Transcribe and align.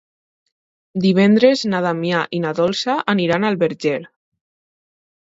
Divendres 1.03 1.61
na 1.73 1.81
Damià 1.87 2.21
i 2.37 2.39
na 2.45 2.53
Dolça 2.61 2.97
aniran 3.15 3.47
al 3.51 3.59
Verger. 3.65 4.01